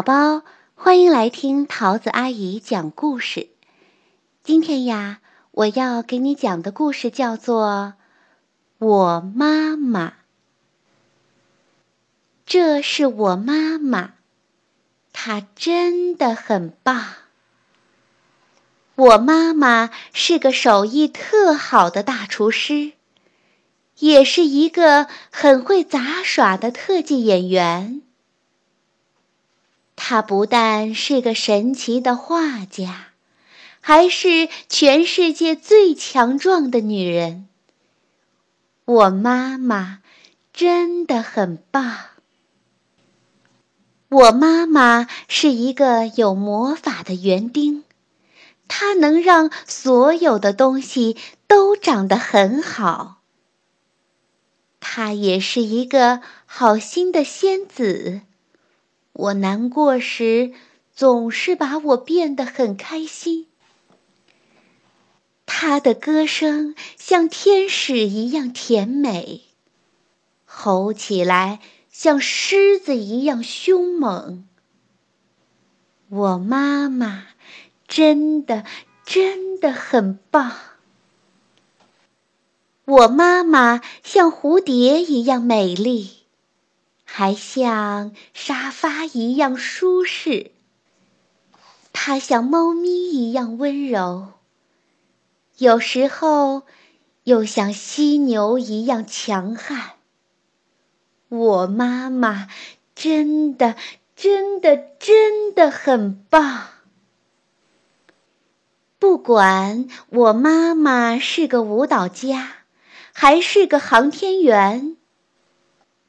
[0.00, 0.44] 宝宝，
[0.76, 3.50] 欢迎来听桃子阿姨讲故事。
[4.42, 7.92] 今天呀，我要给你讲的故事叫做
[8.86, 10.08] 《我妈妈》。
[12.46, 14.14] 这是我妈妈，
[15.12, 17.04] 她真的很棒。
[18.94, 22.92] 我妈妈是个手艺特好的大厨师，
[23.98, 28.00] 也是一个很会杂耍的特技演员。
[30.10, 33.10] 她不但是个神奇的画家，
[33.80, 37.46] 还是全世界最强壮的女人。
[38.86, 40.00] 我妈妈
[40.52, 41.96] 真的很棒。
[44.08, 47.84] 我妈妈是一个有魔法的园丁，
[48.66, 53.20] 她能让所有的东西都长得很好。
[54.80, 58.22] 她也是一个好心的仙子。
[59.12, 60.52] 我难过时，
[60.94, 63.46] 总是把我变得很开心。
[65.46, 69.42] 他的歌声像天使一样甜美，
[70.44, 74.46] 吼起来像狮子一样凶猛。
[76.08, 77.26] 我妈妈
[77.86, 78.64] 真的
[79.04, 80.56] 真的很棒。
[82.84, 86.19] 我妈妈像蝴蝶一样美丽。
[87.12, 90.52] 还像沙发一样舒适，
[91.92, 94.34] 它像猫咪一样温柔，
[95.58, 96.62] 有时候
[97.24, 99.90] 又像犀牛一样强悍。
[101.28, 102.46] 我妈妈
[102.94, 103.74] 真的、
[104.14, 106.68] 真的、真的很棒。
[109.00, 112.58] 不管我妈妈是个舞蹈家，
[113.12, 114.96] 还是个航天员。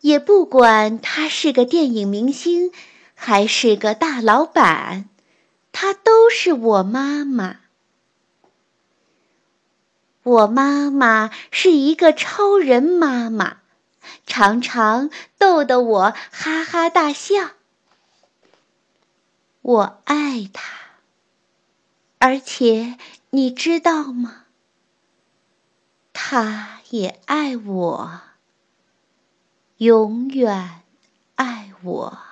[0.00, 2.72] 也不管他是个电影明星，
[3.14, 5.08] 还是个大老板，
[5.72, 7.60] 他都是我妈妈。
[10.22, 13.58] 我妈妈是一个超人妈妈，
[14.26, 17.50] 常常逗得我哈哈大笑。
[19.62, 20.62] 我爱她，
[22.18, 22.96] 而且
[23.30, 24.44] 你知道吗？
[26.12, 28.20] 她也爱我。
[29.80, 30.82] 永远
[31.36, 32.29] 爱我。